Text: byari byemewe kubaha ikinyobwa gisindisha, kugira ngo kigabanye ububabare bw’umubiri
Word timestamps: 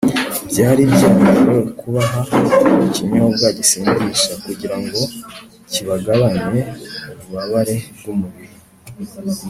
byari 0.49 0.81
byemewe 0.91 1.57
kubaha 1.79 2.21
ikinyobwa 2.87 3.47
gisindisha, 3.57 4.31
kugira 4.43 4.75
ngo 4.83 4.99
kigabanye 5.71 6.61
ububabare 7.15 7.75
bw’umubiri 7.97 8.55